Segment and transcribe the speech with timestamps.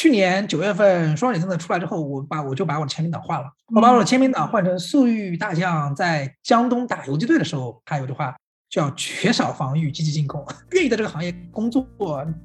[0.00, 8.34] 去年九月份双减政策出来之后，我把我就把我的签名档换了，我把我的签名档换成粟裕大将在江东打游击队的时候，他有句话
[8.70, 10.42] 叫“缺少防御，积极进攻”。
[10.72, 11.86] 愿意在这个行业工作，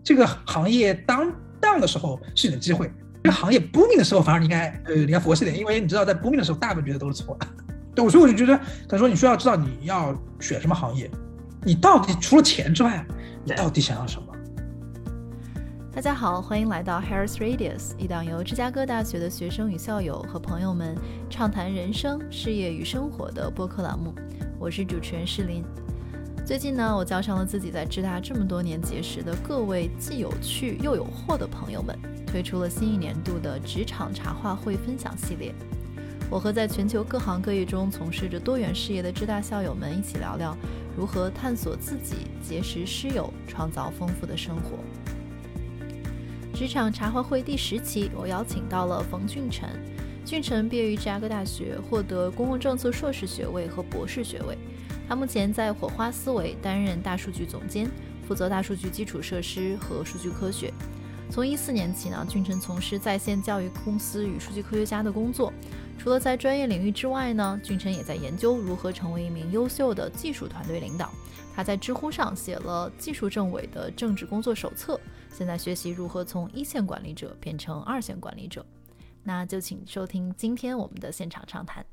[0.04, 1.32] 这个行业当
[1.62, 2.88] 当的时候是你的机会；
[3.24, 7.48] 这个行业不明的时候，反而你应该呃你要佛系点，因为你知道在不明的时候，大部分觉得都是错的。
[7.96, 8.60] 对，所以我就觉得，
[8.90, 11.10] 他说你需要知道你要选什么行业，
[11.64, 13.08] 你到底除了钱之外，
[13.46, 14.35] 你到底想要什么？
[15.96, 20.94] 大家好，欢迎来到 Harris Radius，一档由芝加哥大学的学生与校友和朋友们
[21.30, 24.14] 畅谈人生、事业与生活的播客栏目。
[24.60, 25.64] 我是主持人诗林。
[26.46, 35.56] 最近呢，我叫上了自己在芝大这么多年结识的各位既有趣又有货的朋友们，推出了新一年度的职场茶话会分享系列。
[36.30, 40.58] 我和在全球各行各业中从事着多元事业的芝大校友们一起聊聊，
[40.98, 44.78] 如何探索自己、结识师友、创造丰富的生活。
[46.56, 49.68] 职场茶话会第十期，我邀请到了冯俊成。
[50.24, 54.58] 俊成毕业于芝加哥大学，获得公共政策硕士学位和博士学位。
[55.06, 57.92] 他目前在火花思维担任大数据总监，
[58.26, 60.74] 负责大数据基础设施和数据科学。
[61.30, 65.52] 从一四年起呢，俊成从事在线教育公司与数据科学家的工作。
[65.98, 71.12] 除了在专业领域之外呢，俊成也在研究如何成为一名优秀的技术团队领导。
[71.54, 75.00] 他在知乎上写了技术政委的政治工作手册。
[75.38, 78.66] 现在学习如何从一线管理者变成二线管理者，
[79.22, 81.86] 那就请收听今天我们的现场畅谈。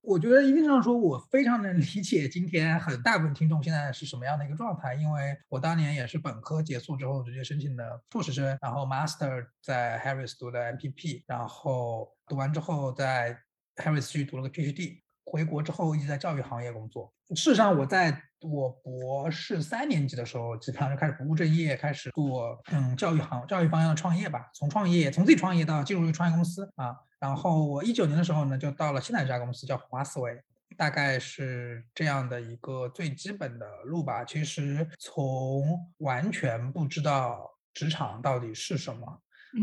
[0.00, 13.38] 我觉得一定上说，我非常能理解今天很大部分听众现在是什么样的一个状态，因为我当年也是本科结束之后直接申请的硕士生，然后 master 在 Harris 读的 MPP，然后读完之后在
[13.76, 15.00] Harris 去读了个 PhD。
[15.24, 17.12] 回国之后一直在教育行业工作。
[17.34, 24.50] 事实上，我在我博士三年级的时候，基本上就开始不务正业，开始做嗯教育行教育方向的创业吧。
[24.54, 26.94] 从创业，从自己创业到进入一个创业公司啊。
[27.18, 30.42] 然后我一九年的时候呢，就到了现在这家公司，叫火花思维。
[30.76, 34.24] 大概是这样的一个最基本的路吧。
[34.24, 35.62] 其实从
[35.98, 39.20] 完全不知道职场到底是什么，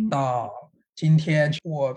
[0.10, 0.52] 到
[1.00, 1.94] 今天我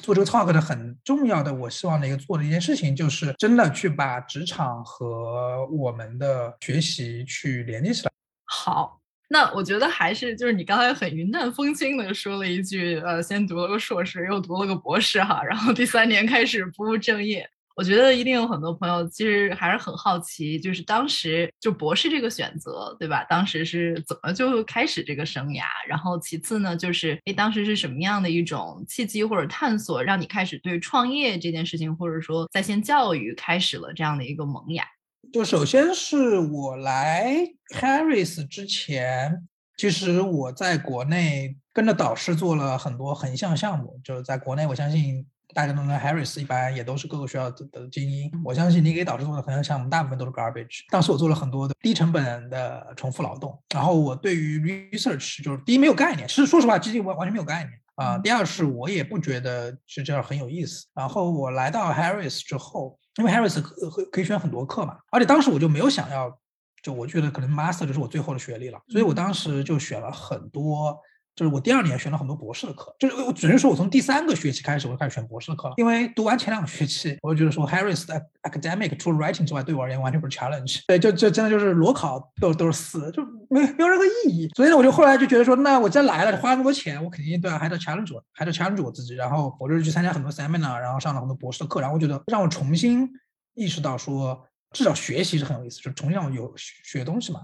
[0.00, 8.10] 做这个 talk 的很重要的，我希望的一个做的一件事情，就是真的去把职场和我们的学习去连接起来。
[8.46, 17.46] 好，那我觉得还是就是你刚才很云淡风轻的说了一句，呃，先读了个硕士，又读了个博士哈，然后第三年开始不务正业。
[17.76, 23.22] 我觉得一定有很多朋友其实还是很好奇，就是当时就博士这个选择，对吧？
[23.24, 25.64] 当时是怎么就开始这个生涯？
[25.86, 34.82] 然后其次呢，就是哎，当时是什么样的一种契机或者探索，让你开始对创业这件事情，或者说在线教育开始了这样的一个萌芽？
[35.30, 45.26] 就首先是我来 Harris 之前，其实我在国内跟着导师做了很多横向项目，就是在国内，我相信。
[45.56, 48.30] 大家都能，Harris 一般也都是各个学校的精英。
[48.44, 50.80] 我相信你给导师做的横向项目，大部分都是 garbage。
[50.90, 53.58] 当时我做了很多的低成本的重复劳动。
[53.74, 58.18] 然后我对于 research 就是第一没有概念，是说实话，基金完完全没有概念啊。
[58.18, 60.84] 第二是我也不觉得是这样很有意思。
[60.94, 66.38] 然后我来到 Harris 之后，因为 Harris 可可以选很多课嘛，而且当时我就没有想要，
[66.82, 70.94] 就我觉得可能 master 就是我最后的学历了，所以我当时就选了很多。
[71.36, 84.48] 就是我第二年选了很多博士的课，就是我只能说我从第三个学期开始我就开始选博士的课了，因为读完前两个学期，我就觉得说 Harris 的 academic 除了 writing 之外，对我而言完全不是 challenge，对，就就真的就是裸考都都是四，就没没有任何意义。
[84.56, 89.14] 所以呢，我就后来就觉得说，那我既然来了，花那么多钱，我肯定对啊，还得 challenge 我，还得 challenge 我自己。
[89.14, 93.06] 然后我就去参加很多 seminar，然后上了很多博士的课，然后我觉得让我重新
[93.54, 94.42] 意识到说，
[94.72, 97.42] 至少学习是很有意思，就重新让我有学东西嘛。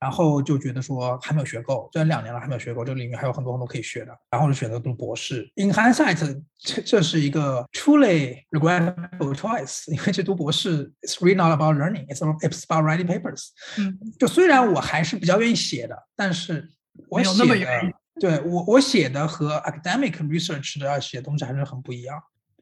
[0.00, 4.16] 然后就觉得说还没有学够，虽然两年了还没有学够，这个领域还有很多很多可以学的。
[4.30, 5.50] 然后就选择读博士。
[5.56, 13.48] In hindsight，这这是一个 truly regrettable choice，因为去读博士，it's really not about learning，it's it's about writing papers。
[13.78, 16.66] 嗯， 就虽然我还是比较愿意写的，但是
[17.08, 22.18] 我写的，对我我写的和 academic research 的写东西还是很不一样。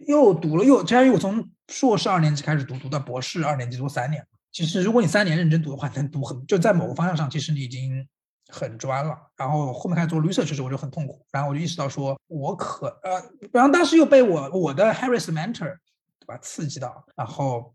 [0.06, 4.24] 又读了又，相当于我从硕士二年级开始读，读到博士二年级读三年。
[4.58, 8.04] 其实，如果你三年认真读的话，能读很就在某个方向上，其实你已经
[8.48, 9.16] 很专了。
[9.36, 11.24] 然后后面开始做 research 时，我就很痛苦。
[11.30, 13.22] 然后我就意识到说，我可呃，
[13.52, 15.76] 然后当时又被我我的 Harris mentor
[16.18, 17.04] 对吧刺激到。
[17.14, 17.72] 然后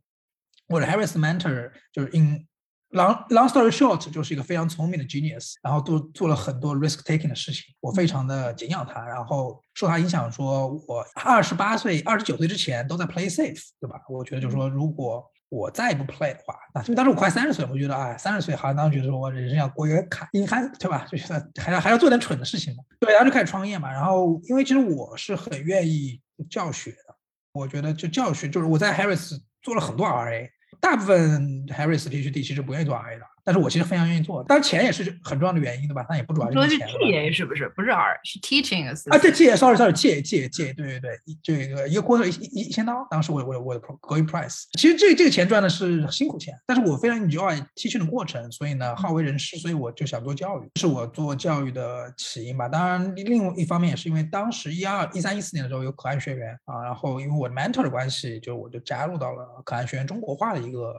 [0.67, 2.45] 我的 Harris mentor 就是 in
[2.89, 9.05] long long story short 就是一个非常聪明的 genius，然后都做了很多 risk taking 的事情，我非常的敬仰他。
[9.07, 14.01] 然后受他影响，说我二十八岁、二十九岁之前都在 play safe，对吧？
[14.09, 21.05] 我觉得就是说，如果我再不 play 的话，那因为当时我快三十岁，我觉得啊，三十岁好像当时觉得我人生要过一个坎，你还，对吧？
[21.11, 22.83] 就觉得还要还要做点蠢的事情嘛。
[22.99, 23.91] 对，然后就开始创业嘛。
[23.91, 26.19] 然后因为其实我是很愿意
[26.49, 27.15] 教学的，
[27.53, 30.49] 我觉得就教学就是我在 Harris 做了很多 RA。
[30.81, 36.05] 大部分 Harris PhD 其实不愿意做 RA 的，但是我其实非常愿意做，当然钱也是很重要的原因，对吧？
[36.07, 36.87] 但也不主要是钱。
[36.87, 37.67] TA 是不是？
[37.75, 39.17] 不是 R，是 Teaching 啊？
[39.17, 44.63] 对，TA，sorry sorry，借借借，对对对，这个一个 quarter 一一一千刀，当时我我我的 going price。
[44.79, 52.69] 其实这这个钱赚的是辛苦钱，但是我非常 enjoy teaching 的过程，所以呢，好为人师，所以我就想做教育，是我做教育的起因吧。
[52.69, 60.93] 当然，另外一方面也是因为当时一二一三一四年的时候有可汗学员啊，然后因为我的 mentor 的关系，就我就加入到了可汗学员中国化的一个。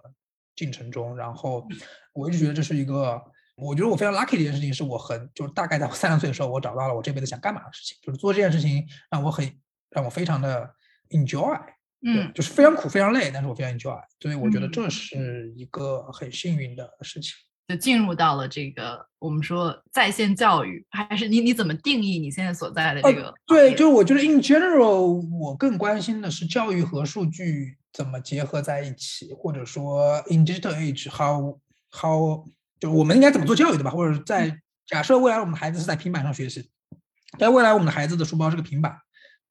[0.56, 1.66] 进程中，然后
[2.12, 3.20] 我一直觉得这是一个，
[3.56, 9.50] 我觉得我非常 lucky 的一件事情，是我很就是大概在我三十岁的时候，我找到了我这辈子想干嘛的事情，就是做这件事情让我很
[9.90, 10.68] 让我非常的
[11.10, 11.60] enjoy，
[12.06, 17.32] 嗯，就是非常苦非常累，但是我非常 enjoy，所以我觉得这是一个很幸运的事情。
[17.66, 23.32] 就进入到了这个我们说在线教育，还是你你怎么定义你现在所在的这个？
[23.46, 27.78] 对，就是我觉得 in general，我更关心的是教育和数据。
[27.94, 31.58] 怎么结合在一起，或者说 in digital age，how
[31.90, 32.44] how
[32.80, 33.90] 就我们应该怎么做教育，对吧？
[33.90, 36.68] 或者在假设未来我们的孩子是在平板上学习，
[37.38, 38.94] 在未来我们的孩子的书包是个平板，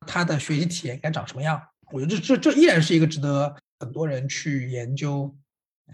[0.05, 1.59] 他的学习体验该长什么样？
[1.91, 5.33] 我觉得这这这依然是一个值得很多人去研究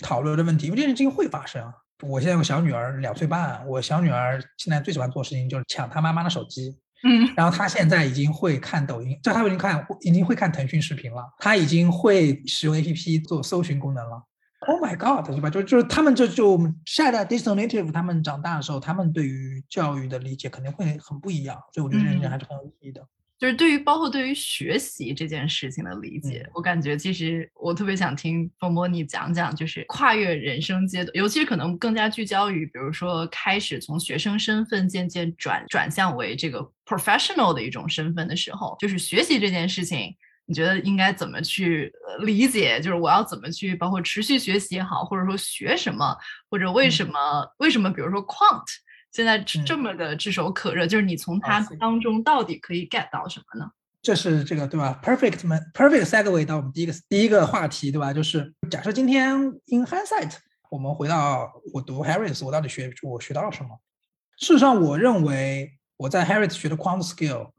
[0.01, 1.71] 讨论的问题，因为这件事情会发生。
[2.01, 6.75] 我现在有小女儿两岁半，我小女儿现在最喜欢做事情就是抢她妈妈的手机。
[7.03, 11.23] 嗯，然后他现在已经会看抖音，这他已经看，已经会看腾讯视频了。
[11.39, 14.23] 他已经会使用 A P P 做搜寻功能了。
[14.67, 15.49] Oh my god，对吧？
[15.49, 21.55] 就就是他们就就我们下一代 digital native，他们长大的时候，他们对于教育的理解肯定会很不一样。
[21.73, 23.01] 所以我觉得这件事还是很有意义的。
[23.39, 40.13] 就是对于包括对于学习这件事情的理解，我感觉其实我特别想听风波你讲讲，就是跨越人生阶段，尤其是可能更加聚焦于，比如说开始从学生身份渐渐转转向为这个 professional 的一种身份的时候，就是学习这件事情，
[40.45, 41.93] 你觉得应该怎么去
[42.23, 42.81] 理解？
[42.81, 46.13] 就是我要怎么去，包括持续学习也好，或者说学什么，
[46.49, 48.65] 或者为什么为什么，比如说 quant。
[49.11, 53.71] 现在这么的炙手可热，就是你从它当中到底可以 get 到什么呢？
[54.01, 58.13] 这是这个对吧？Perfect man，perfect segue 到我们第一个第一个话题对吧？
[58.13, 59.35] 就是假设今天
[59.67, 60.35] in hindsight，
[60.69, 63.77] 我们回到我读 Harris，我到底学我学到了什么？
[64.37, 67.51] 事实上，我认为我在 Harris 学的 quant skill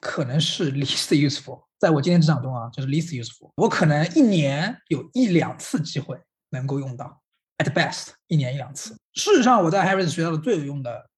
[0.00, 3.50] 可能是 least useful，在我今天职场中啊，就是 least useful。
[3.56, 6.18] 我可能一年有一两次机会
[6.50, 7.21] 能够用到。
[7.62, 8.98] At best，一年一两次。
[9.14, 11.08] 事实上，我在 Harris 学到的最有用的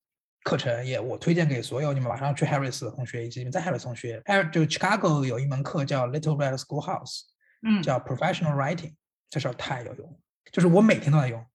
[0.43, 4.23] 课程，也我推荐给所有你们马上去 Harris 的同学，以及你们在 Harris 同学。
[4.53, 7.23] 就 Chicago 有一门课叫 Little Red Schoolhouse，
[7.63, 8.95] 嗯，叫 Professional Writing，
[9.31, 10.21] 这事儿太有用，
[10.53, 11.47] 就是我每天都在用，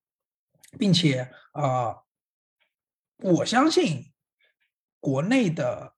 [0.80, 1.96] 并且呃，
[3.18, 4.12] 我相信
[5.00, 5.94] 国内的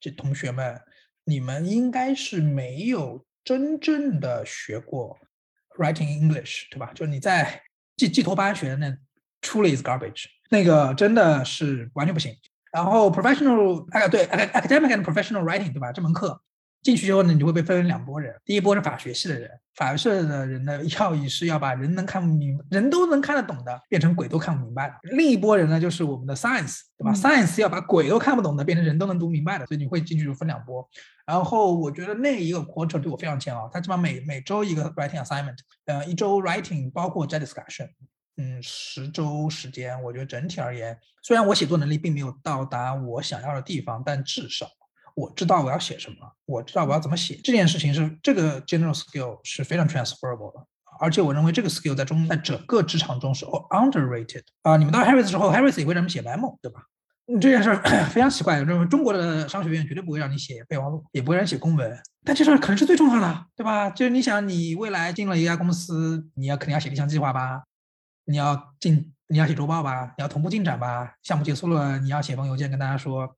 [0.00, 0.80] 这同学们，
[1.24, 5.18] 你们应该是没有真正的学过。
[5.76, 6.90] Writing English，对吧？
[6.94, 7.62] 就是你在
[7.96, 8.96] 寄寄托班学的那
[9.42, 12.34] ，truly is garbage，那个真的是完全不行。
[12.72, 15.92] 然后 professional，哎，对，academic and professional writing，对吧？
[15.92, 16.40] 这门课
[16.84, 18.32] 进去之后呢，你就会被分为两拨人。
[18.44, 24.94] 第一波是法学系的人，法学系的人的要义是要把人能看不明，人都能看得懂的变成鬼都看不明白的。
[25.16, 29.64] 另一拨人呢，就是我们的 science，对吧？science 要把鬼都看不懂的变成人都能读明白的。
[29.66, 30.86] 所以你会进去就分两拨。
[31.26, 37.88] 然后我觉得那一个 quarter 对我非常煎熬，他基本上每每周一个 writing assignment，呃，一周 writing 包括 j discussion，
[38.36, 44.66] 嗯，十周时间，我觉得整体而言，虽然我写作能力并没有到达我想要的地方，但至少
[45.14, 46.16] 我知道我要写什么，
[46.46, 50.66] 我知道我要怎么写，这件事情是这个 general skill 是非常 transferable 的，
[51.00, 56.82] 而且我认为这个 skill 在中在整个职场中是 underrated 啊，你们到 Harris 之后，Harris 也会让你们写 memo，对吧？
[57.40, 57.76] 这件事儿
[58.12, 63.88] 非常奇怪，认为中国的商学院绝对不会让你写备忘录，也不会让你写公文，但这事儿可能是最重要的，对吧？
[63.88, 67.62] 就是你想，你未来进了一家公司，你要肯定要写理想计划吧，
[68.26, 73.34] 你要进，你要写周报吧，你要同步进展吧，项目结束了，你要写封邮件跟大家说，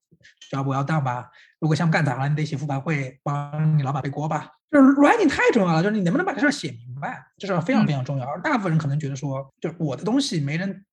[0.53, 1.31] 要不要当吧？
[1.59, 4.51] 如果项目干砸了，你得写复盘会，帮你老板背锅吧。
[4.71, 8.27] 就是 writing 太重要了，就是你能不能把这事儿写明白，这事儿非常非常重要。
[8.27, 10.85] 而大部分人可能觉得说，就是我的东西没人，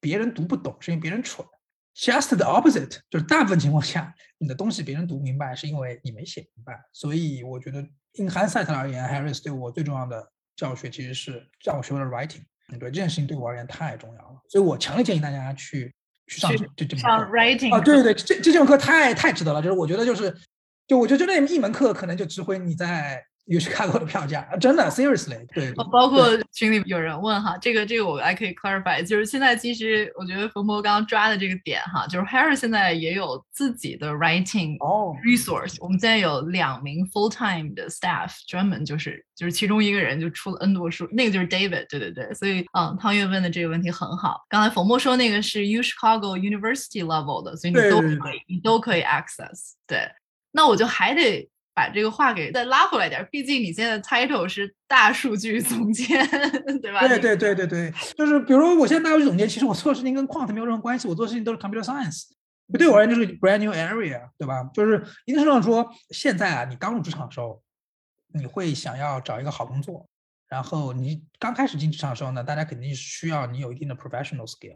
[0.00, 1.46] 别人读不懂，是因为别人蠢。
[1.94, 6.80] Just the opposite，就是大部分情况下，你的东西别人读明白，是因为你没写明白。
[6.92, 7.80] 所以我觉得
[8.14, 12.42] ，in hindsight 而言，Harris 对我最重要的教学其实是让我学会了 writing。
[12.78, 15.94] 对这件事情对我而言太重要了，所以我强烈建议大家去
[16.28, 17.32] 去上这这门课。
[17.32, 19.62] writing 啊，对对对，这这门课太太值得了。
[19.62, 20.34] 就是我觉得就是，
[20.86, 25.72] 就我觉得就那一门课可能就值回你在有 Chicago 的票价， 真的 seriously 对。
[25.90, 34.76] 包括群里有人问哈，这个这个我还可以 clarify，就是现在其实我觉得冯博刚刚抓的这个点哈，就是 Harry 现在也有自己的 writing
[35.24, 44.44] resource，我们现在有两名 full time 的 staff，专门就是就是其中一个人就出了 N 多书，那个就是 David，对对对，所以嗯，汤月问的这个问题很好。
[44.48, 49.72] 刚才冯博说那个是 U Chicago University level 的，所以你都可以，你都可以 access。
[49.86, 50.10] 对，
[50.52, 51.48] 那我就还得。
[51.78, 56.28] 把这个话给再拉回来点，毕竟你现在 title 是大数据总监，
[56.82, 57.06] 对吧？
[57.06, 62.24] 对对对对对，就是比如我现在大数据总监，其实我做的事情跟 quant 没有任何关系，我做的事情都是 computer science，
[62.76, 64.64] 对我而言就是 brand new area，对吧？
[64.74, 67.62] 就是一定程度上说，现在啊，你刚入职场的时候，
[68.34, 70.04] 你会想要找一个好工作，
[70.48, 74.74] 然后你刚开始进职场的时候呢，大家肯定是需要你有一定的 professional skill，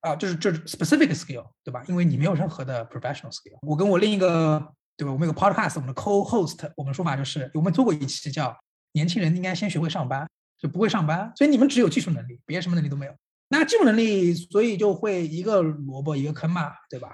[0.00, 1.82] 啊，就是这 specific skill，对吧？
[1.88, 3.56] 因为你没有任何的 professional skill。
[3.62, 4.74] 我跟我另一个。
[5.02, 5.12] 对吧？
[5.12, 8.56] 我们有个 podcast，我们的 co-host，我们说法就是，我们做过一期叫
[8.94, 13.14] “年轻人应该先学会上班”，就不会上班，所以你们只有技术能力，别什么能力都没有。
[13.48, 17.10] 那技术能力，所以就会一个萝卜一个坑嘛，对吧？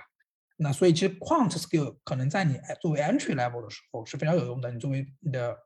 [0.58, 4.70] 那所以其实 quant skill 可能在你作为 entry level 的时候是非常有用的。
[4.70, 5.56] 你作为你的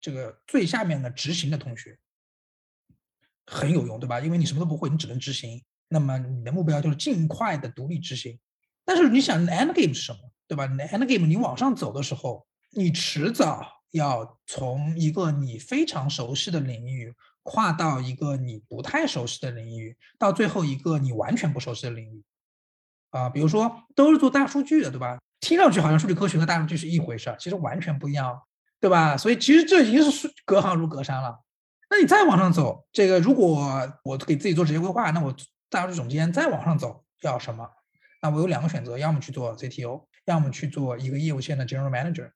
[0.00, 1.98] 这个最下面的执行的同学，
[3.46, 4.20] 很有用，对吧？
[4.20, 5.60] 因为你什么都不会，你只能执行。
[5.88, 8.38] 那么你的目标就是尽快的独立执行。
[8.84, 10.31] 但是你想 end game 是什么？
[10.52, 17.10] 对吧？end game 你往上走的时候，你迟早要从一个你非常熟悉的领域
[17.42, 22.22] 跨到一个你不太熟悉的领域，到最后一个你完全不熟悉的领域。
[23.12, 25.18] 啊，比如说都是做大数据的，对吧？
[25.40, 28.38] 听上去好像数据科学和大数据是一回事儿，其实完全不一样，
[28.78, 29.16] 对吧？
[29.16, 31.40] 所以其实这已经是隔行如隔山了。
[31.88, 35.34] 那你再往上走，这个如果我给自己做职业规划，那我
[35.70, 37.66] 大数据总监再往上走要什么？
[38.20, 40.04] 那我有两个选择，要么去做 CTO。
[40.26, 42.30] 要么去做一个业务线的 general manager，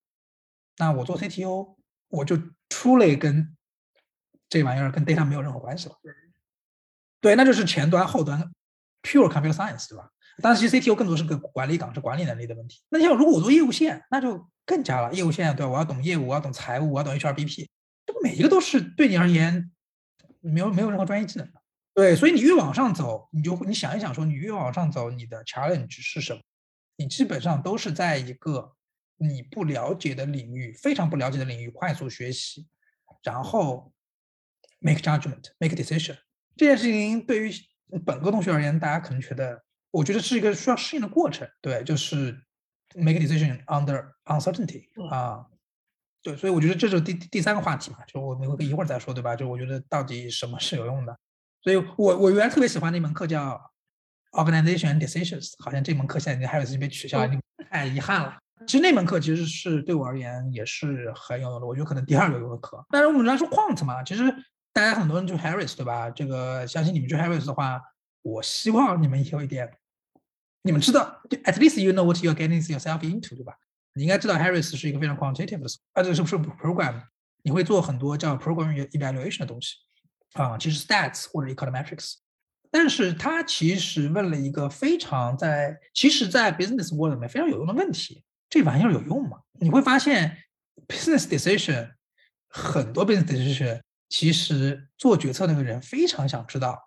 [0.78, 1.76] 那我做 CTO，
[2.08, 2.38] 我就
[2.68, 3.56] 出类跟
[4.48, 5.94] 这玩意儿跟 data 没有任何关系了。
[7.20, 8.52] 对，那就是前端后端
[9.02, 10.10] pure computer science，对吧？
[10.42, 12.82] 但是其实 CTO 更多是个管理岗，是管理能力的问题。
[12.90, 15.12] 那像如果我做业务线，那就更加了。
[15.14, 15.72] 业务线，对吧？
[15.72, 17.68] 我要懂业务，我要懂财务，我要懂 HRBP，
[18.04, 19.72] 这不每一个都是对你而言
[20.40, 21.60] 没有没有任何专业技能的。
[21.94, 26.40] 对，所以你越往上走，你就你想一想，说你越往上走，你的 challenge 是什么？
[26.96, 28.74] 你基本上都是在一个
[29.18, 32.66] 你不了解的领域，非常不了解的领域快速学习，
[33.22, 33.92] 然后
[34.78, 36.16] make judgment，make decision。
[36.56, 37.52] 这件事情对于
[38.04, 41.46] 本科同学而言，大家可能觉得，我觉得是一个需要适应的过程。
[41.60, 42.32] 对，就是
[42.94, 45.46] make decision under uncertainty 啊。
[46.22, 49.36] 对，所以我觉得这是第第三个话题嘛，就我们会一会儿再说，对吧？
[49.36, 51.18] 就我觉得到底什么是有用的。
[51.62, 53.60] 所以我我原来特别喜欢那门课叫。
[54.36, 57.30] Organization decisions，好像这门课现在已经还有经被取消了，
[57.70, 58.36] 太遗憾了。
[58.66, 62.84] 其实那门课其实是对我而言也是很有用的，我觉得可能第二个有用的课。
[62.90, 64.24] 但是我们来说 quant 嘛，其实
[64.72, 66.10] 大家很多人去 Harris 对吧？
[66.10, 67.80] 这个相信你们去 Harris 的话，
[68.22, 69.70] 我希望你们有一点，
[70.62, 73.54] 你们知道，at least you know what you're getting yourself into，对吧？
[73.94, 77.02] 你应该知道 Harris 是一个非常 quantitative 的，啊，这是不是 program？
[77.42, 79.76] 你会做很多叫 program evaluation 的东西
[80.32, 82.16] 啊，其实 stats 或者 econometrics。
[82.70, 88.25] 但是他其实问了一个非常在，其实，在 business world 里面非常有用的问题。
[88.49, 89.38] 这玩意儿有用吗？
[89.61, 90.37] 你会发现
[90.87, 91.92] ，business decision
[92.49, 96.78] 很多 business decision 其实做决策那个人非常想知道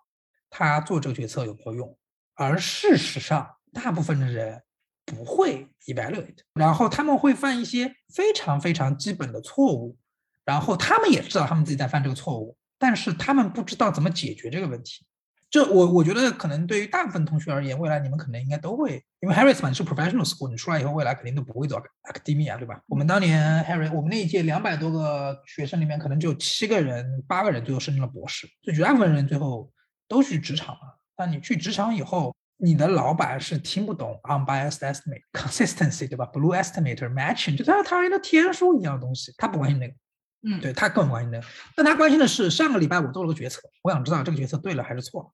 [0.48, 1.98] 他做这个决策有没有用，
[2.34, 4.62] 而事实上，大部分的人
[5.04, 9.96] 不会 evaluate，然后他们会犯一些非常非常基本的错误，
[10.44, 15.04] 然后他们也知道他们自己在犯这个错误，但是他们不知道怎么解决这个问题。
[15.50, 22.80] 这我我觉得可能对于大部分同学而言，未来你们可能应该都会，因为 Harris 本是 professional school，你出来以后未来肯定都不会做 academia，对吧？
[22.86, 29.68] 我们当年 Harris，我们那一届两百多个学生里面，可能只有七个人、八个人最后升成了博士，就绝大部分人最后
[30.06, 30.98] 都去职场了。
[31.16, 39.94] 但你去职场以后，你的老板是听不懂 unbiased estimate、 consistency，对吧？Blue estimator matching，就他他而言的天书一样的东西，他不关心那个，
[40.48, 41.46] 嗯，对他更关心那个。
[41.74, 45.28] 但他关心的是上个礼拜我做了个决策，我想知道这个决策对了还是错了。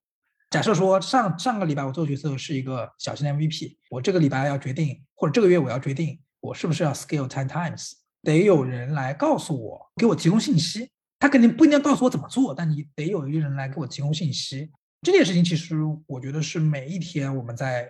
[0.50, 10.90] 假设说上上个礼拜我做决策是一个小型的 MVP，我这个礼拜要决定，或者这个月我要决定，我是不是要 scale ten times，得有人来告诉我，给我提供信息。
[11.18, 14.70] 他肯定不一定告诉我怎么做，但你得有一个人来给我提供信息。
[15.02, 15.76] 这件事情其实
[16.06, 17.88] 我觉得是每一天我们在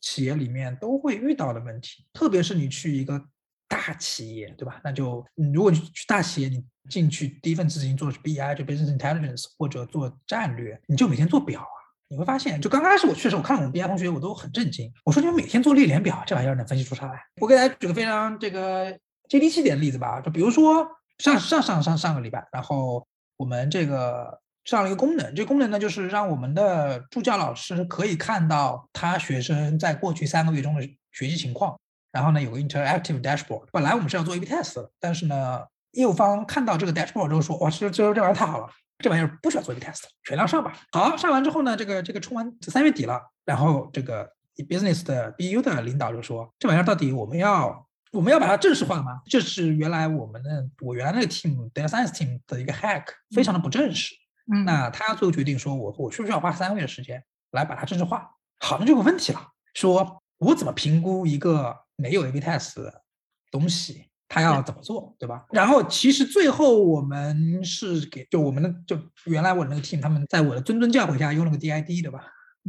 [0.00, 3.22] 企业里面都会遇到的问题，特别是你去一个
[3.68, 4.80] 大企业，对吧？
[4.82, 11.66] 那就如果你去大企业，你进去第一份事情做的是 BI，就 business intelligence，或者做战略，你就每天做表。
[12.08, 14.90] 你会发现，就刚开始我确实，我看我们 BI 同学，我都很震惊。
[15.04, 17.20] 我说你们每天做列联表，这玩意儿能分析出啥来？
[17.40, 18.98] 我给大家举个非常这个
[19.28, 20.88] 接地气点的例子吧，就比如说
[21.18, 31.78] 上上上上上个礼拜，然后我们这个上了一个功能，这个功能呢就是让我们的助教老师可以看到他学生在过去三个月中的学习情况，
[32.10, 33.66] 然后呢有个 interactive dashboard。
[33.70, 35.60] 本来我们是要做 A/B test 的，但是呢
[35.92, 40.72] 业务方看到这个 dashboard 之后说，哇，这这这玩意儿太好了，这玩意儿不需要做 A/B test，全量上吧。
[40.92, 47.86] 好，上完之后呢，这个这个冲完三月底了，然后这个 business 的 BU 的领导就说，这玩意儿到底我们要。
[48.10, 49.20] 我们要把它正式化吗？
[49.26, 54.14] 这是原来我们的我原来那个 team data science team 的一个 hack，非常的不正式。
[54.50, 58.30] 嗯，那他最后决定说，我我需不需要花三个月的时间来把它正式化？
[58.60, 63.02] 好，那就有问题了，说我怎么评估一个没有 A/B test 的
[63.50, 65.44] 东西，他要怎么做，对吧？
[65.50, 72.20] 然后其实最后我们是给就我们的就原来我那个 team 他们在我的谆谆教诲下用了个 DID，对吧？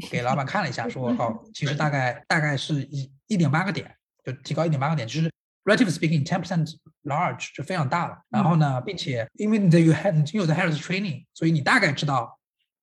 [0.09, 3.93] 给老板看了一下， 说哦，其实大概大概是一一点八个点。
[4.21, 5.31] 就提高一点八个点，就是
[5.63, 8.17] relative speaking ten percent large 就非常大了。
[8.29, 12.37] 然后呢，并且因为你的有 had 你有的 Harris training，所以你大概知道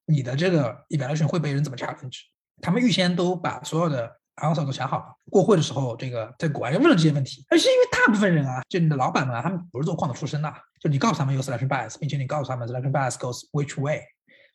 [0.07, 2.21] 你的这个 evaluation 会被人怎么 challenge。
[2.63, 5.05] 他们预先都把所有的 answer 都想好了。
[5.31, 14.03] 过会的时候，这个在国外问了这些问题，而是因为大部分人啊，就你的老板们，啊他们不是做矿的出身的，就你告诉他们有 selection bias，并且你告诉他们 selection bias goes which way，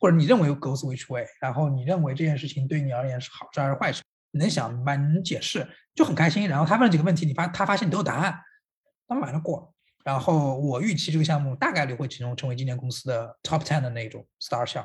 [0.00, 4.02] 或者你认为 goes which way，然后你认为这件事情对你而言是好事还是坏事。
[4.34, 6.48] 你能想明白，你能解释就很开心。
[6.48, 8.34] 然后他问了几个问题，你发他发现你都有答案，
[9.06, 9.74] 他们马上过。
[10.04, 14.84] 然后我预期这个项目大概率会成成为今年公司的 top ten 的那种 star 项。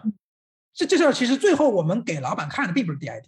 [0.74, 3.24] 这这事儿其实最后我们给老板看的并不是 DID，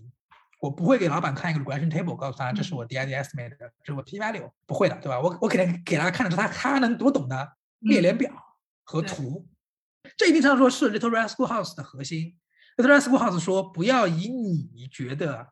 [0.60, 5.20] 我不会给老板看一个 regression table，告诉他这是我 DID estimate，这是我 p value，不会的，对吧？
[5.20, 8.32] 我我肯定给他看的是他他能读懂的列联表
[8.84, 9.48] 和图。
[10.16, 12.38] 这一定程度上说是 Little Red Schoolhouse 的核心。
[12.78, 15.50] Little Red Schoolhouse 说不要以你觉得。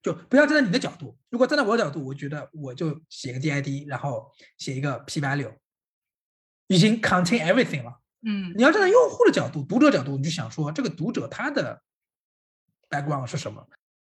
[0.00, 1.18] 就不要站在你的角度。
[1.28, 5.52] 如果站在我的角度，我觉得我就写个 DID，然后写一个 P value，
[6.68, 8.00] 已经 contain everything 了。
[8.22, 11.82] 嗯，你要站在用户的角度、读者角度，你就想说这个读者他的
[12.88, 13.66] background 是什么，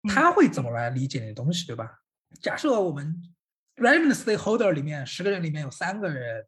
[0.09, 2.01] 他会怎么来理解你的东西，对吧？
[2.41, 3.15] 假设我们
[3.77, 6.45] relevant stakeholder 里面十个人里面有三个人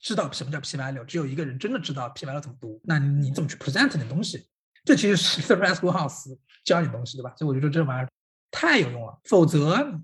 [0.00, 4.48] 知道什么叫 P value，只有一个人真的知道 P value 怎么读，那你怎么去 present 你的东西？
[4.84, 7.34] 这其实是 The Red Schoolhouse 教你东西，对吧？
[7.36, 8.08] 所以我觉得这玩意儿。
[8.52, 10.00] 太有用了，否则，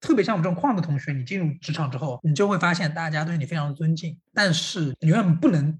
[0.00, 5.76] 特别像我们这种矿的同学，你进入职场之后，你就会发现大家对你非常的尊敬，但是你永远不能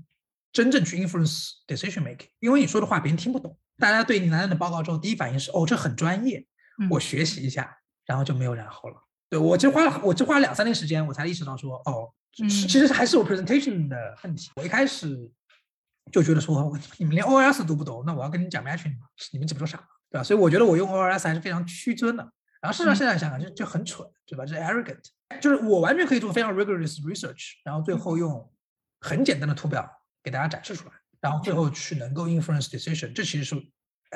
[0.51, 3.57] 真正去 influence decision making，因为你说的话别人听不懂。
[3.79, 6.45] 大家对你拿到的报告之后，第一反应是哦，这很专业，
[6.91, 8.97] 我学习一下，然后就没有然后了。
[9.29, 14.51] 对我其实花了，我就花了两三年时间，我才意识到说哦，其实还是我 presentation 的问题。
[14.57, 15.31] 我一开始
[16.13, 19.07] 就觉得说，你们连 OS 都不懂，那我要跟你讲 matching 吗？
[19.33, 19.79] 你们怎么说傻？
[20.11, 20.23] 对吧？
[20.23, 22.23] 所以我觉得我用 ORS 还是非常屈尊的。
[22.61, 24.47] 然后事实上现在想想就就很蠢，对吧？
[24.47, 25.03] 这 arrogant，
[25.41, 28.53] 就是我完全可以做非常 rigorous research，然后最后用
[29.01, 29.89] 很简单的图表
[30.23, 33.13] 给大家展示出来，然后最后去能够 influence decision。
[33.13, 33.55] 这其实是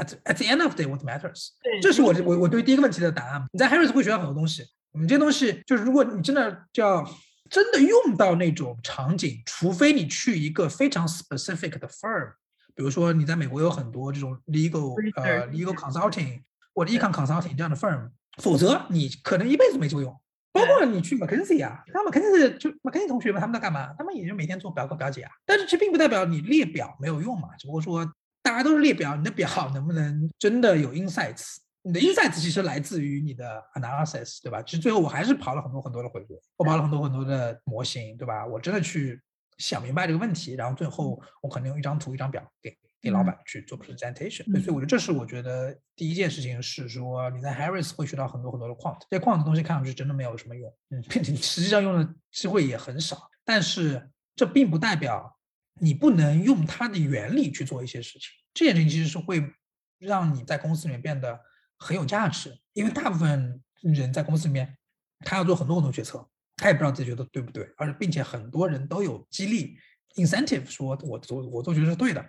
[0.01, 1.51] at at the end of day what matters。
[1.63, 3.45] 对，这是我我我对第一个问题的答案。
[3.53, 7.05] 你在 Harris 会学到很多东西，你这些东西就是如果你真的叫
[7.49, 12.33] 真的用到那种场景，除非你去一个非常 specific 的 firm。
[12.75, 16.41] 比如说，你在美国有很多这种 legal 呃 legal consulting
[16.73, 18.09] 或者 econ consulting 这样的 firm，
[18.39, 20.19] 否则你可能一辈子没作用。
[20.53, 23.93] 包括你去 McKinsey 啊，他们 McKinsey 就 McKinsey 同学们他们在干嘛？
[23.99, 25.31] 他们也就每天做表哥表姐啊。
[25.45, 28.05] 但是这并不代表你列表没有用嘛，只不过说
[28.43, 31.57] 大家都是列表，你的表能不能真的有 insights？
[31.83, 34.63] 你的 insights 其实来自于你的 analysis，对吧？
[34.63, 38.47] 其实最后我还是跑了很多很多的回归，我跑了很多很多的模型，对吧？
[38.47, 39.21] 我真的去。
[39.59, 44.43] 想明白这个问题，然后最后我可能用一张图、一张表给给老板去做 presentation。
[44.63, 53.29] 所以我觉得这是我觉得第一件事情是说你在 Harris 会学到很多很多的 quant，这些 quant 的东西看上去真的没有什么用，嗯， 并且实际上用的机会也很少。
[53.45, 55.39] 但是这并不代表
[55.81, 58.29] 你不能用它的原理去做一些事情。
[58.55, 59.53] 这件事情其实是会
[59.99, 61.41] 让你在公司里面变得
[61.79, 64.77] 很有价值，因为大部分人在公司里面
[65.21, 66.29] 他要做很多很多决策。
[66.57, 69.79] 他也不知道自己觉得对不对，而且并且很多人都有激励
[70.17, 72.23] incentive，说我做我做决策是对的。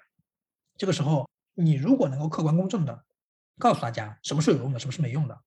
[0.78, 3.04] 这个时候，你如果能够客观公正的
[3.60, 5.38] 告诉大家什么是有用的，什么是没用的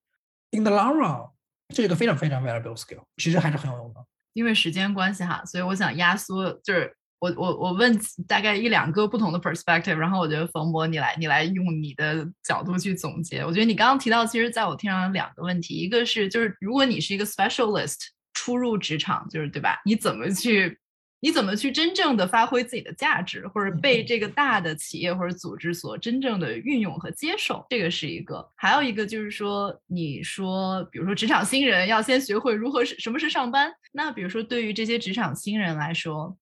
[0.51, 1.31] ，in the long run，
[1.69, 4.05] 这是一个非常非常 valuable skill，其实还是很有用的。
[4.33, 13.45] 因为时间关系哈，所以我想压缩，就是我我我问大概一两个不同的 perspective，然后我觉得冯博你来你来用你的角度去总结。
[13.45, 17.97] 我觉得你刚刚提到，其实在我听上有两个问题，一个是就是如果你是一个 specialist。
[18.37, 19.81] 初入职场就是对吧？
[19.85, 20.77] 你怎么去，
[21.21, 28.45] 你怎么去真正的发挥自己的价值，或者被这个大的企业或者组织所真正的运用和接受，这个是一个。
[28.57, 33.73] 还有一个就是说，你说，比如说职场新人要先学会如何是什么是上班。
[33.93, 36.37] 那比如说对于这些职场新人来说，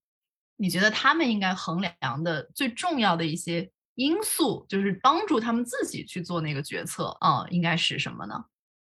[0.57, 8.45] 你觉得他们应该衡量的最重要的一些因素，就是帮助他们自己去做那个决策啊，应该是什么呢？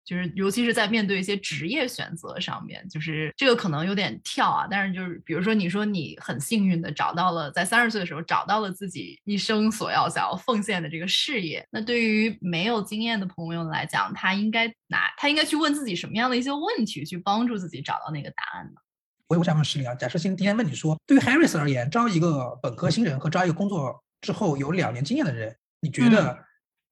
[0.06, 4.68] 就是尤其是在面对一些职业选择上面，就是这个可能有点跳啊。
[4.70, 18.82] 但是就是比如说，你说你很幸运的找到了在三十岁的时候找到了自己一生所要想要奉献的这个事业，那对于没有经验的朋友来讲，他应该拿他应该去问自己什么样的一些问题，去帮助自己找到那个答案呢？
[19.28, 26.38] 我我想问石林啊，假设今天问你说，对于 Harris 而言，招一个本科新人和招一个工作之后有两年经验的人，你觉得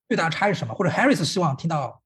[0.07, 0.73] 最大的差异是什么？
[0.73, 2.01] 或者 Harris 希望听到，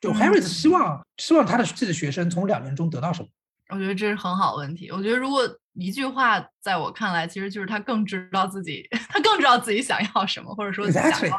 [0.00, 3.28] 就 Harris 希望希望他的自己的学生从两年中得到什么？
[3.70, 4.88] 我觉得这是很好问题。
[4.92, 11.32] 我觉得如果一句话，在我看来，其实就是他更知道自己， 他更知道自己想要什么，或者说 Exactly。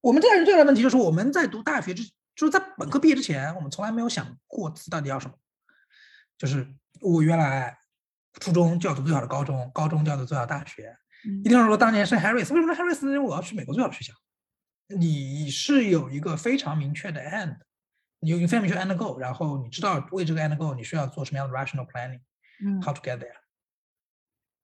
[0.00, 2.02] 我们这代人最大的问题就是我们在读大学之，
[2.34, 5.34] 就是在本科毕业之前，我们从来没有想过自己到底要什么，
[6.38, 6.66] 就是。
[7.00, 7.76] 我原来
[8.40, 10.96] 初中就要读最好的高中，高中就要读最好的大学。
[11.44, 13.00] 一定要说当年是 Harris，为什么 Harris？
[13.02, 14.12] 因为我要去美国最好的学校。
[14.88, 17.56] 你是有一个非常明确的 end，
[18.20, 23.34] 你有一个非常明确 end goal，然后你知道为这个 end goal 你需要做什么样的 rational planning，how to get there。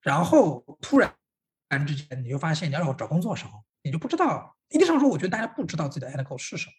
[0.00, 1.12] 然后突然
[1.86, 4.56] 之间你就发现你要找工作的时候，你就不知道。
[4.68, 6.72] 一定程度上说，我觉得大家不知道自己的 end goal 是什么。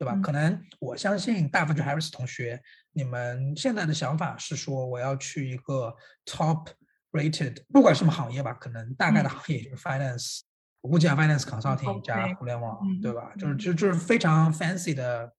[0.00, 0.14] 对吧？
[0.22, 2.58] 可能我相信大部分就 Harris 同学，
[2.92, 6.68] 你们现在的想法是说我要去一个 top
[7.12, 10.40] rated，不管什么行业吧，可能大概的行业就是 finance，
[10.80, 13.30] 我估计啊 finance consulting 加互联网，对吧？
[13.38, 15.30] 就是就就是非常 fancy 的，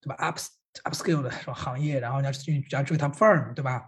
[0.00, 0.38] 对吧？up
[0.84, 3.86] upscale 的什么行业，然后你要去加去 top firm，对吧？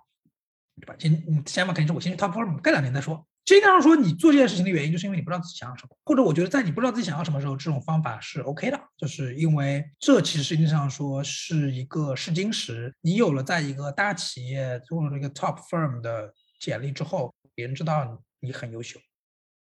[0.81, 0.97] 对吧？
[0.99, 3.25] 先你先嘛，肯定是我先去 top firm，干两年再说。
[3.49, 12.95] 经常说你做这件事情的原因，就是因为你不知道自己想要什么，或者我觉得在你不知道自己想要什么时候，这种方法是 OK 的，就是因为这其实实际上说是一个试金石。
[13.01, 16.31] 你有了在一个大企业做了一个 top firm 的
[16.61, 19.01] 简历之后，别人知道你很优秀，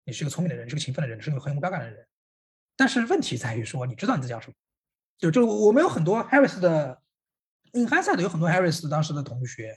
[0.04, 2.06] 你是一个聪明的人，是个勤奋的人，是个很有目标感的人。
[2.76, 4.54] 但是问题在于说，你知道你自己要什么？
[5.18, 7.02] 就就我们有很多 Harris 的
[7.72, 9.76] in hindsight 有很多 Harris 当时的同学。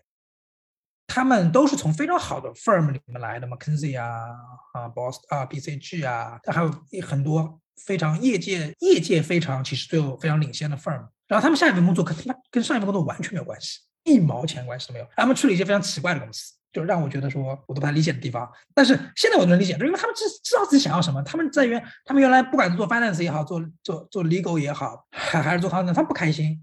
[1.15, 4.35] 他们都是从非常好的 firm 里面来的嘛，McKinsey 啊，
[4.73, 6.69] 啊，Boss 啊，BCG 啊，还有
[7.01, 11.07] 很多非常业界业界非常其实最后非常领先的 firm。
[11.29, 12.13] 然后他们下一份工作跟
[12.51, 15.07] 跟上一份工作完全没有关系，一毛钱关系都没有。
[15.15, 18.51] 他们去了一些非常奇怪的公司，就让我觉得说我都不太理解的地方。
[18.73, 21.23] 但是现在我能理解，就因为他们知知道自己想要什么。
[21.23, 26.61] 他们在原他们原来不管是做 finance 也好，做做做 legal 也好，还还是做 consulting，他们不开心。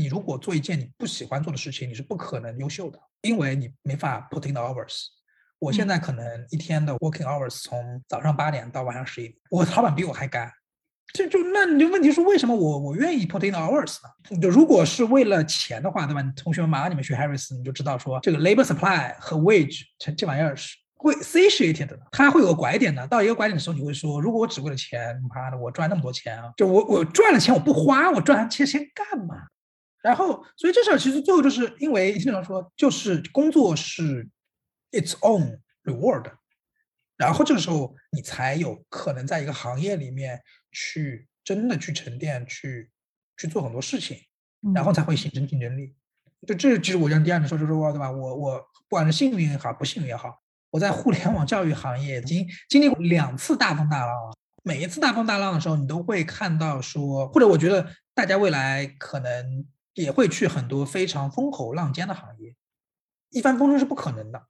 [0.00, 5.08] 你如果做一件你不喜欢做的事情，你是不可能优秀的，因为你没法 put in the hours。
[5.58, 10.50] 我现在可能一天的 working hours 从早上八点到晚上十一点，我老板比我还干。
[11.12, 14.40] 这就那你就问题是为什么我我愿意 put in the hours 呢？
[14.40, 16.22] 就如果是为了钱的话，对吧？
[16.34, 23.06] 同学们马上你们学 Harris，你就知道说这个 labor supply 和 wage 这这玩意儿是会 satiated 的，它会有个拐点的。
[23.06, 29.34] 到一个拐点的时候，你会说，如果我只为了钱，妈的，我赚那么多钱啊，就我我赚了钱我不花，我赚钱钱干嘛？
[30.02, 34.26] 然后，所以这事儿其实最后就是因为经常说，就是工作是
[34.92, 36.32] its own reward，
[37.18, 40.40] 然后这个时候你才有可能在一个行业里面
[40.72, 42.90] 去真的去沉淀，去
[43.36, 44.16] 去做很多事情，
[44.74, 45.94] 然后才会形成竞争力。
[46.46, 48.10] 就这其实我讲第二点说就是说，对吧？
[48.10, 48.58] 我我
[48.88, 54.32] 不管是幸运也好，不幸运也好，我在互联网教育行业已经经历过两次大风大浪了。
[54.62, 59.66] 每一次大风大浪的时候，你都会看到说，或者我觉得大家未来可能。
[60.00, 62.54] 也会去很多非常风口浪尖的行业，
[63.30, 64.42] 一帆风顺是不可能的。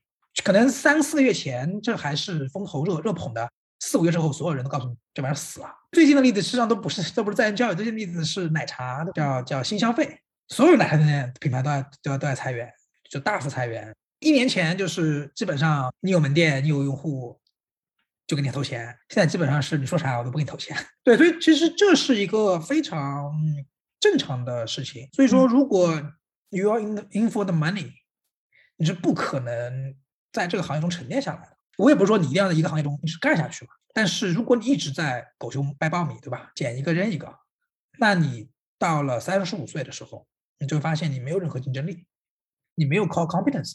[0.44, 5.68] 可能三四个月前这还是风头热热捧的，四五月之后所有人都告诉你这玩意儿死了。
[5.92, 12.72] 最近的例子实际上都不是都不是在线教育，最近例子是奶茶的，叫叫新消费，所有奶茶店品牌都要都要都要裁员，
[13.10, 13.94] 就大幅裁员。
[14.20, 17.38] 一年前就是基本上你有门店，你有用户
[18.26, 20.76] 就给你投钱，现在基本上是你说啥我都不给你投钱。
[21.02, 23.34] 对，所以其实这是一个非常。
[24.00, 25.92] 正常的事情，所以说，如果
[26.48, 27.92] you are in in for the money，
[28.76, 29.94] 你是不可能
[30.32, 31.56] 在这个行业中沉淀下来的。
[31.76, 36.50] 我也不是说你一定要在一个行业中一直干下去嘛，但是如果你一直在狗熊掰苞米，对吧？
[36.54, 37.38] 捡一个扔一个，
[37.98, 40.26] 那你到了三十五岁的时候，
[40.58, 42.06] 你就会发现你没有任何竞争力，
[42.74, 43.74] 你没有 core competence。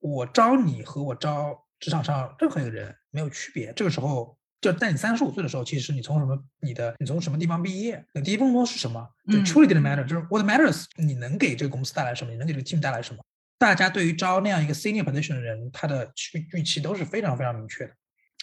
[0.00, 3.72] 我招你和我招职场上任何一个人没有区别。
[3.74, 4.38] 这个时候。
[4.64, 13.22] 就在你三十五岁的时候，其实你从什么，你的你从什么地方毕业，你第一份工作是什么，就 truly didn't matter，就是 what matters，你能给这个公司带来什么，你能给这个 team 带来什么。
[13.58, 17.92] 大家对于招那样一个 senior position 的人，他的预预期都是非常非常明确的，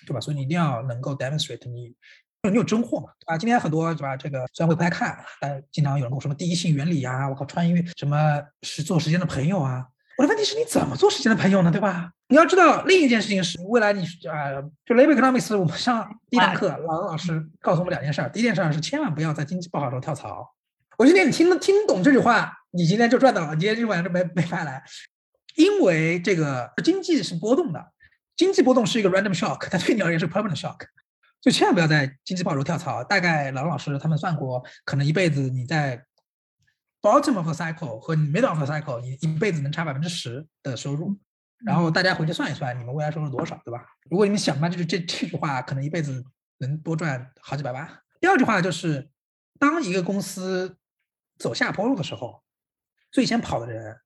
[0.05, 0.21] 对吧？
[0.21, 1.95] 所以你一定要能够 demonstrate 你，
[2.47, 3.09] 你有真货嘛？
[3.25, 4.15] 啊，今天很多对吧？
[4.15, 9.87] 这个虽然会不太看，但经常有人跟我说什么第一性原理啊，我靠，穿越什么是做时间的朋友啊。
[10.21, 11.71] 我的问题是你怎么做时间的朋友呢？
[11.71, 12.11] 对吧？
[12.27, 18.29] 你要知道另一件事情是，未来你啊，就 labor economics，我们上第一堂课，老老师告诉我们两件事儿。
[18.29, 20.47] 第一件事儿是千万不要在经济不好的时候跳槽。
[20.99, 24.83] 我今天你听听懂这句话，你今天就赚到了，你今天这晚上就没没白来。
[25.55, 27.83] 因为这个经济是波动的，
[28.37, 30.77] 经济波动是一个 random shock，它对你而言是 permanent shock，
[31.41, 33.03] 就千万不要在经济不好时候跳槽。
[33.03, 35.99] 大概老老师他们算过，可能一辈子你在。
[37.01, 41.17] Bottom of cycle 和 middle of cycle，你一辈子能差百分之十的收入，
[41.65, 43.83] 然后大家回去算一算，你们未来收入多少，对吧？
[44.09, 46.23] 如果你们想嘛，就是这这句话可能一辈子
[46.59, 47.89] 能多赚好几百万。
[48.19, 49.09] 第二句话就是，
[49.57, 50.77] 当一个公司
[51.39, 52.43] 走下坡路的时候，
[53.11, 53.97] 最先跑的人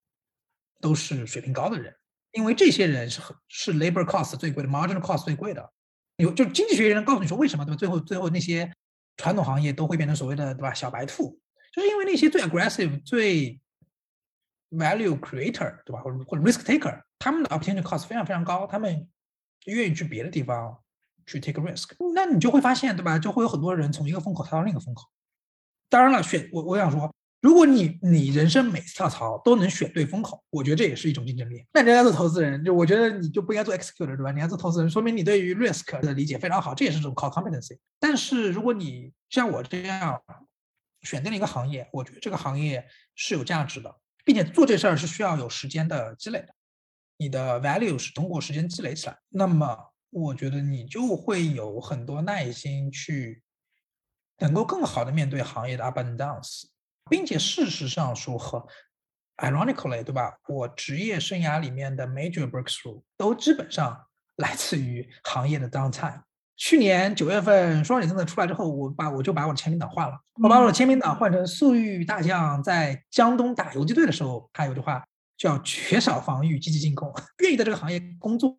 [0.80, 1.94] 都是水平高的人，
[2.32, 5.70] 因为这些人是是 labor cost 最贵的 margin cost 最贵的。
[6.16, 7.76] 有就经济学人告诉你说为什么，对吧？
[7.76, 8.72] 最后最后那些
[9.18, 10.74] 传统行业都会变成所谓的，对吧？
[10.74, 11.38] 小白兔。
[11.76, 13.60] 就是因为那些最 aggressive、最
[14.72, 16.00] value creator，对吧？
[16.02, 19.06] 或者或者 risk taker，他们的 opportunity cost 非常非常高，他们
[19.66, 20.80] 愿意去别的地方
[21.26, 21.90] 去 take risk。
[22.14, 23.20] 那你就会发现，对吧？
[23.20, 25.04] 就会有很多人从一个风口跳到另一个风口。
[25.90, 31.66] 当然了，选我我想说，如果你你人生每次跳槽都能选对风口，我觉得这也是一种竞争力。
[31.74, 34.32] 那人家做投资人，就我觉得你就不应该做 executor，对吧？
[34.32, 37.78] 你要做投资人，说明你对于 risk 的理解非常好，这也是种 core competency。
[38.00, 40.22] 但是如果你像我这样，
[41.06, 46.54] 选定了一个行业，我觉得这个行业是有价值的，并且做这事儿是需要有时间的积累的。
[47.18, 53.42] 你的 value 是通过时间积累起来，那么我觉得你就会有很多耐心去，
[54.40, 56.64] 能够更好的面对行业的 up and downs，
[57.10, 58.68] 并且事实上说和
[59.38, 60.38] ironically 对吧？
[60.48, 66.22] 我职业生涯里面的 major breakthrough 都基本上来自于行业的 downtime。
[66.58, 70.18] 去年九月份双减政策出来之后，我把我就把我的签名档换了。
[70.42, 75.04] 我把我的签名档换成粟裕大将在江东打游击队的时候，他有句话
[75.38, 77.14] 叫“缺少防御，积极进攻”。
[77.44, 78.58] 愿意在这个行业工作，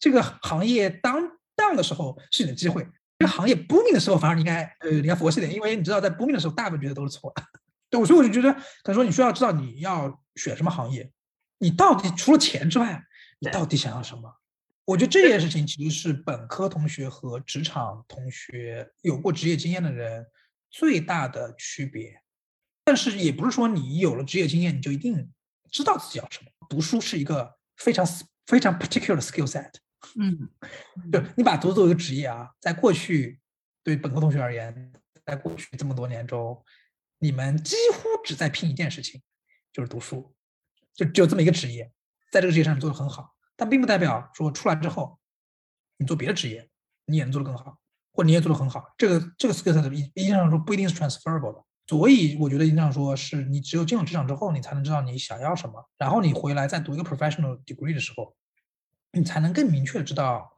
[0.00, 1.22] 这个行业当
[1.54, 2.82] 当的时候是你的机会；
[3.18, 7.42] 这个行业 booming 的时候，反而你应该呃你要佛系点，因为你知道在 booming 的时候，大部分觉得都是错的。
[7.88, 11.08] 对，所以我就觉得，可能说你需要知道你要选什么行业，
[11.58, 13.02] 你到底除了钱之外，
[13.38, 14.22] 你到底想要什么？
[14.88, 20.24] 我觉得这件事情其实是本科同学和职场同学有过职业经验的人
[20.70, 22.22] 最大的区别，
[22.84, 25.30] 但是也不是说你有了职业经验你就一定
[25.70, 26.50] 知道自己要什么。
[26.70, 28.06] 读书是一个非常
[28.46, 29.70] 非常 particular skill set。
[30.18, 30.48] 嗯，
[31.12, 33.38] 就你把读作为一个职业啊，在过去
[33.84, 34.90] 对本科同学而言，
[35.26, 36.64] 在过去这么多年中，
[37.18, 39.20] 你们几乎只在拼一件事情，
[39.70, 40.34] 就是读书，
[40.94, 41.92] 就只有这么一个职业，
[42.32, 43.34] 在这个职业上你做的很好。
[43.58, 45.18] 但并不代表说出来之后，
[45.96, 46.70] 你做别的职业
[47.06, 47.76] 你也能做得更好，
[48.12, 48.94] 或者你也做得很好。
[48.96, 51.64] 这个这个 skill set 一一定上说不一定是 transferable 的。
[51.88, 55.84] 所以我觉得一定上说是你只有进入职场之后，你才能知道你想要什么。
[55.98, 58.36] 然后你回来再读一个 professional degree 的时候，
[59.10, 60.52] 你才能更明确的知道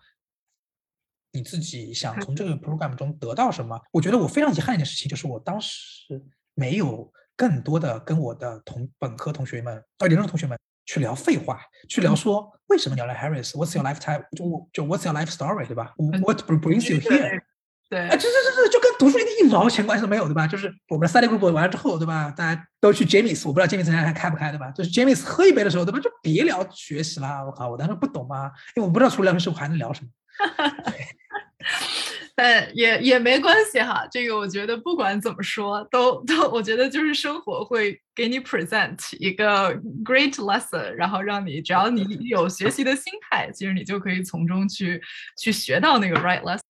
[1.33, 3.81] 你自己想从这个 program 中得到什么。
[3.93, 6.23] 我觉得我非常遗憾一件事情就是我当时
[6.55, 10.59] 没有更多的跟我的同本科同学们、呃研究生同学们。
[10.87, 14.25] 去聊废话，去聊说为什么你要来 Harris？What's your lifetime？
[14.37, 15.67] 就就 What's your life story？
[15.67, 17.43] 对吧？What brings you here？
[17.89, 20.47] 对，哎，这这这这就跟读书一一毛钱关系都没有，对吧？
[20.47, 22.31] 就是我们的 study group 完了之后，对吧？
[22.31, 24.71] 大家都去 James，我不知道 James 现在还开不开，对吧？
[24.71, 25.99] 就是 James 喝一杯的时候，对吧？
[25.99, 30.09] 就别聊学习啦，我靠，我当时不懂嘛，因为我不知道除了聊学习，我还能聊什么。
[32.43, 44.99] 但也也没关系哈，这个我觉得不管怎么说，都都我觉得就是生活会给你 present 一个 great lesson，然后让你只要你有学习的心态，其实你就可以从中去
[45.37, 46.61] 去学到那个 right lesson。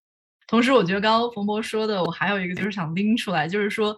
[0.45, 3.97] 同时，我觉得刚刚冯博说的，我还有一个就是想拎出来，就是说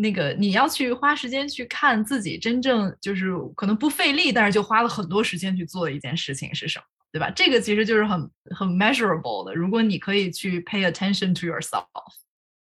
[0.00, 6.84] 那个你要去花时间去看自己真正就是可能不费力，但是就花了很多时间去做的一件事情是什么。
[7.14, 7.30] 对吧？
[7.30, 9.54] 这个其实就是很很 measurable 的。
[9.54, 11.86] 如果你可以去 pay attention to yourself，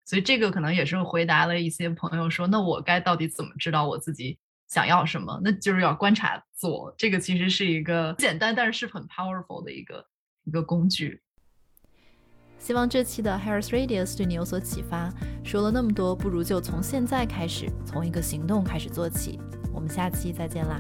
[0.05, 4.39] 所以这个可能也是回答了一些朋友说，那我该到底怎么知道我自己
[4.69, 5.41] 想要什么？
[5.43, 6.95] 那就是要观察做。
[6.99, 10.05] 这个其实是一个简单，但是是很 powerful 的一个
[10.45, 11.23] 一个工具。
[12.59, 15.11] 希望这期的 Harris Radius 对你有所启发。
[15.43, 19.41] 说了那么多，不如就从现在开始，从一个行动开始做起。
[19.73, 20.79] 我们下期再见啦！